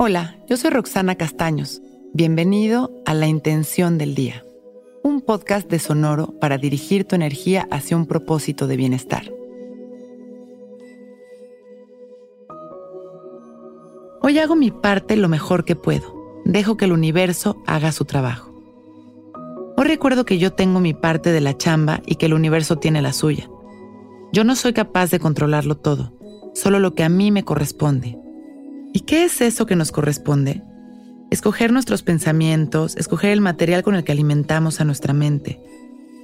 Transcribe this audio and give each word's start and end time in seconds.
Hola, 0.00 0.36
yo 0.46 0.56
soy 0.56 0.70
Roxana 0.70 1.16
Castaños. 1.16 1.82
Bienvenido 2.14 2.92
a 3.04 3.14
La 3.14 3.26
Intención 3.26 3.98
del 3.98 4.14
Día, 4.14 4.44
un 5.02 5.20
podcast 5.20 5.68
de 5.68 5.80
Sonoro 5.80 6.38
para 6.38 6.56
dirigir 6.56 7.04
tu 7.04 7.16
energía 7.16 7.66
hacia 7.72 7.96
un 7.96 8.06
propósito 8.06 8.68
de 8.68 8.76
bienestar. 8.76 9.32
Hoy 14.22 14.38
hago 14.38 14.54
mi 14.54 14.70
parte 14.70 15.16
lo 15.16 15.28
mejor 15.28 15.64
que 15.64 15.74
puedo. 15.74 16.14
Dejo 16.44 16.76
que 16.76 16.84
el 16.84 16.92
universo 16.92 17.60
haga 17.66 17.90
su 17.90 18.04
trabajo. 18.04 18.54
Hoy 19.76 19.84
recuerdo 19.84 20.24
que 20.24 20.38
yo 20.38 20.52
tengo 20.52 20.78
mi 20.78 20.94
parte 20.94 21.32
de 21.32 21.40
la 21.40 21.56
chamba 21.56 22.02
y 22.06 22.14
que 22.14 22.26
el 22.26 22.34
universo 22.34 22.76
tiene 22.76 23.02
la 23.02 23.12
suya. 23.12 23.50
Yo 24.32 24.44
no 24.44 24.54
soy 24.54 24.74
capaz 24.74 25.10
de 25.10 25.18
controlarlo 25.18 25.76
todo, 25.76 26.12
solo 26.54 26.78
lo 26.78 26.94
que 26.94 27.02
a 27.02 27.08
mí 27.08 27.32
me 27.32 27.42
corresponde 27.42 28.16
¿Y 28.92 29.00
qué 29.00 29.24
es 29.24 29.40
eso 29.40 29.66
que 29.66 29.76
nos 29.76 29.92
corresponde? 29.92 30.62
Escoger 31.30 31.72
nuestros 31.72 32.02
pensamientos, 32.02 32.96
escoger 32.96 33.30
el 33.30 33.40
material 33.40 33.82
con 33.82 33.94
el 33.94 34.04
que 34.04 34.12
alimentamos 34.12 34.80
a 34.80 34.84
nuestra 34.84 35.12
mente, 35.12 35.60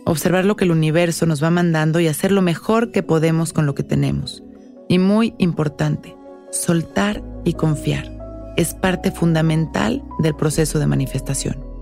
observar 0.07 0.45
lo 0.45 0.57
que 0.57 0.65
el 0.65 0.71
universo 0.71 1.27
nos 1.27 1.43
va 1.43 1.51
mandando 1.51 2.01
y 2.01 2.09
hacer 2.09 2.33
lo 2.33 2.41
mejor 2.41 2.91
que 2.91 3.03
podemos 3.03 3.53
con 3.53 3.67
lo 3.67 3.75
que 3.75 3.83
tenemos. 3.83 4.43
Y 4.89 4.99
muy 4.99 5.35
importante, 5.39 6.17
soltar 6.51 7.23
y 7.45 7.55
confiar. 7.55 8.11
Es 8.57 8.73
parte 8.73 9.11
fundamental 9.11 10.03
del 10.21 10.35
proceso 10.35 10.79
de 10.79 10.87
manifestación. 10.87 11.75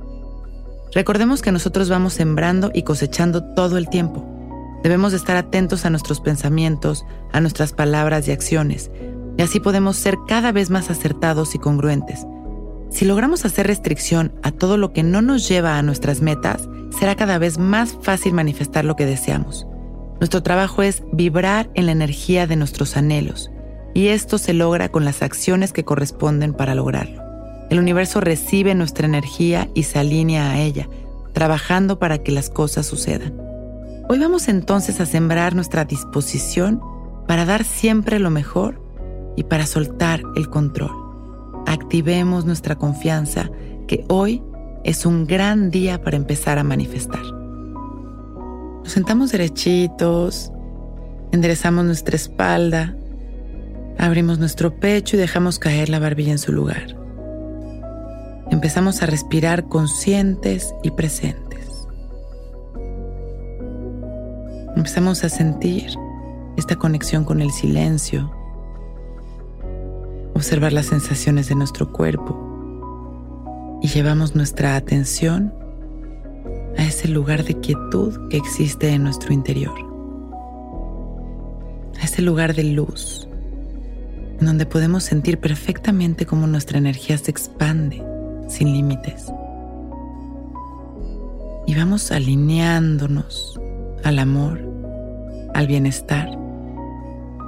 Recordemos 0.95 1.43
que 1.43 1.53
nosotros 1.53 1.89
vamos 1.89 2.15
sembrando 2.15 2.71
y 2.75 2.83
cosechando 2.83 3.55
todo 3.55 3.79
el 3.79 3.89
tiempo. 3.89 4.29
Debemos 4.83 5.13
estar 5.13 5.37
atentos 5.37 5.85
a 5.85 5.91
nuestros 5.91 6.21
pensamientos, 6.21 7.07
a 7.33 7.41
nuestras 7.41 7.73
palabras 7.73 8.27
y 8.27 8.33
acciones, 8.33 8.91
y 9.37 9.43
así 9.43 9.61
podemos 9.61 9.97
ser 9.97 10.19
cada 10.27 10.53
vez 10.53 10.71
más 10.71 10.91
acertados 10.91 11.55
y 11.55 11.59
congruentes. 11.59 12.27
Si 12.91 13.05
logramos 13.07 13.45
hacer 13.45 13.67
restricción 13.67 14.35
a 14.43 14.51
todo 14.51 14.77
lo 14.77 14.93
que 14.93 15.03
no 15.03 15.23
nos 15.23 15.49
lleva 15.49 15.79
a 15.79 15.83
nuestras 15.83 16.21
metas, 16.21 16.69
será 16.99 17.17
cada 17.17 17.39
vez 17.39 17.59
más 17.59 17.97
fácil 18.03 18.35
manifestar 18.35 18.85
lo 18.85 18.97
que 18.97 19.07
deseamos. 19.07 19.67
Nuestro 20.21 20.43
trabajo 20.43 20.83
es 20.83 21.03
vibrar 21.13 21.71
en 21.75 21.87
la 21.87 21.93
energía 21.93 22.47
de 22.47 22.57
nuestros 22.57 22.97
anhelos, 22.97 23.51
y 23.95 24.09
esto 24.09 24.39
se 24.39 24.53
logra 24.53 24.91
con 24.91 25.05
las 25.05 25.23
acciones 25.23 25.73
que 25.73 25.85
corresponden 25.85 26.53
para 26.55 26.75
lograrlo. 26.75 27.23
El 27.71 27.79
universo 27.79 28.21
recibe 28.21 28.75
nuestra 28.75 29.07
energía 29.07 29.69
y 29.75 29.85
se 29.85 29.99
alinea 29.99 30.51
a 30.51 30.61
ella, 30.61 30.89
trabajando 31.33 31.99
para 31.99 32.19
que 32.19 32.31
las 32.31 32.51
cosas 32.51 32.87
sucedan. 32.87 33.41
Hoy 34.09 34.19
vamos 34.19 34.49
entonces 34.49 35.01
a 35.01 35.07
sembrar 35.07 35.55
nuestra 35.55 35.87
disposición 35.87 36.83
para 37.27 37.47
dar 37.47 37.65
siempre 37.65 38.19
lo 38.19 38.29
mejor 38.29 38.83
y 39.37 39.45
para 39.45 39.67
soltar 39.67 40.23
el 40.37 40.49
control. 40.49 40.93
Activemos 41.67 42.45
nuestra 42.45 42.77
confianza 42.77 43.51
que 43.87 44.05
hoy 44.09 44.43
es 44.85 45.07
un 45.07 45.27
gran 45.27 45.71
día 45.71 46.03
para 46.03 46.17
empezar 46.17 46.59
a 46.59 46.65
manifestar. 46.65 47.23
Nos 47.23 48.93
sentamos 48.93 49.31
derechitos, 49.31 50.51
enderezamos 51.31 51.85
nuestra 51.85 52.17
espalda, 52.17 52.97
abrimos 53.99 54.39
nuestro 54.39 54.75
pecho 54.79 55.17
y 55.17 55.21
dejamos 55.21 55.59
caer 55.59 55.89
la 55.89 55.99
barbilla 55.99 56.33
en 56.33 56.39
su 56.39 56.53
lugar. 56.53 56.97
Empezamos 58.51 59.03
a 59.03 59.07
respirar 59.07 59.69
conscientes 59.69 60.75
y 60.83 60.91
presentes. 60.91 61.87
Empezamos 64.77 65.23
a 65.25 65.29
sentir 65.29 65.91
esta 66.57 66.77
conexión 66.77 67.25
con 67.25 67.41
el 67.41 67.51
silencio 67.51 68.42
observar 70.43 70.73
las 70.73 70.87
sensaciones 70.87 71.49
de 71.49 71.55
nuestro 71.55 71.93
cuerpo 71.93 73.79
y 73.81 73.87
llevamos 73.87 74.35
nuestra 74.35 74.75
atención 74.75 75.55
a 76.77 76.83
ese 76.83 77.07
lugar 77.07 77.45
de 77.45 77.61
quietud 77.61 78.29
que 78.29 78.39
existe 78.39 78.89
en 78.89 79.05
nuestro 79.05 79.33
interior, 79.33 79.73
a 82.01 82.05
ese 82.05 82.23
lugar 82.23 82.57
de 82.57 82.65
luz, 82.65 83.29
en 84.41 84.47
donde 84.47 84.67
podemos 84.67 85.05
sentir 85.05 85.39
perfectamente 85.39 86.27
cómo 86.27 86.49
nuestra 86.49 86.77
energía 86.77 87.17
se 87.19 87.31
expande 87.31 88.03
sin 88.49 88.73
límites. 88.73 89.33
Y 91.69 91.77
vamos 91.77 92.11
alineándonos 92.11 93.61
al 94.03 94.19
amor, 94.19 94.61
al 95.55 95.69
bienestar 95.69 96.37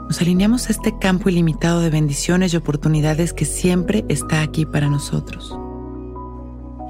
nos 0.07 0.21
alineamos 0.21 0.69
a 0.69 0.73
este 0.73 0.99
campo 0.99 1.31
ilimitado 1.31 1.81
de 1.81 1.89
bendiciones 1.89 2.53
y 2.53 2.57
oportunidades 2.57 3.33
que 3.33 3.47
siempre 3.47 4.05
está 4.09 4.43
aquí 4.43 4.67
para 4.67 4.89
nosotros. 4.89 5.59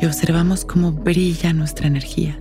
Y 0.01 0.07
observamos 0.07 0.65
cómo 0.65 0.93
brilla 0.93 1.53
nuestra 1.53 1.87
energía. 1.87 2.41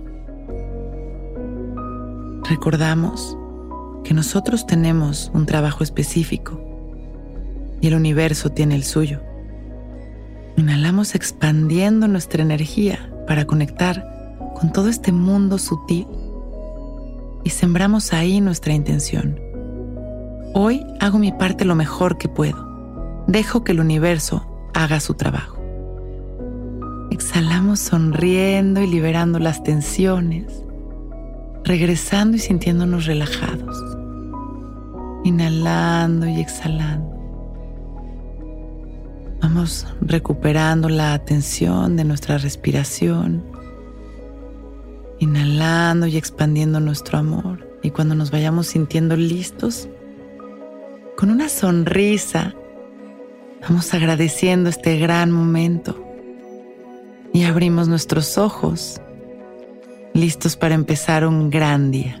Recordamos 2.48 3.36
que 4.02 4.14
nosotros 4.14 4.66
tenemos 4.66 5.30
un 5.32 5.46
trabajo 5.46 5.84
específico 5.84 6.60
y 7.80 7.86
el 7.86 7.94
universo 7.94 8.50
tiene 8.50 8.74
el 8.74 8.82
suyo. 8.82 9.20
Inhalamos 10.56 11.14
expandiendo 11.14 12.08
nuestra 12.08 12.42
energía 12.42 13.10
para 13.26 13.46
conectar 13.46 14.04
con 14.56 14.72
todo 14.72 14.88
este 14.88 15.12
mundo 15.12 15.58
sutil 15.58 16.06
y 17.44 17.50
sembramos 17.50 18.12
ahí 18.12 18.40
nuestra 18.40 18.74
intención 18.74 19.43
Hoy 20.56 20.86
hago 21.00 21.18
mi 21.18 21.32
parte 21.32 21.64
lo 21.64 21.74
mejor 21.74 22.16
que 22.16 22.28
puedo. 22.28 23.24
Dejo 23.26 23.64
que 23.64 23.72
el 23.72 23.80
universo 23.80 24.70
haga 24.72 25.00
su 25.00 25.14
trabajo. 25.14 25.58
Exhalamos 27.10 27.80
sonriendo 27.80 28.80
y 28.80 28.86
liberando 28.86 29.40
las 29.40 29.64
tensiones, 29.64 30.62
regresando 31.64 32.36
y 32.36 32.38
sintiéndonos 32.38 33.06
relajados. 33.06 33.76
Inhalando 35.24 36.28
y 36.28 36.40
exhalando. 36.40 37.10
Vamos 39.42 39.88
recuperando 40.02 40.88
la 40.88 41.14
atención 41.14 41.96
de 41.96 42.04
nuestra 42.04 42.38
respiración. 42.38 43.42
Inhalando 45.18 46.06
y 46.06 46.16
expandiendo 46.16 46.78
nuestro 46.78 47.18
amor. 47.18 47.68
Y 47.82 47.90
cuando 47.90 48.14
nos 48.14 48.30
vayamos 48.30 48.68
sintiendo 48.68 49.16
listos, 49.16 49.88
con 51.24 51.32
una 51.32 51.48
sonrisa, 51.48 52.54
vamos 53.62 53.94
agradeciendo 53.94 54.68
este 54.68 54.98
gran 54.98 55.32
momento 55.32 55.98
y 57.32 57.44
abrimos 57.44 57.88
nuestros 57.88 58.36
ojos, 58.36 59.00
listos 60.12 60.54
para 60.58 60.74
empezar 60.74 61.26
un 61.26 61.48
gran 61.48 61.90
día. 61.90 62.20